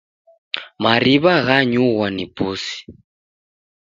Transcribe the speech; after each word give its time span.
Mariw'a 0.83 1.33
ghanyughwa 1.47 2.07
ni 2.15 2.25
pusi. 2.35 2.77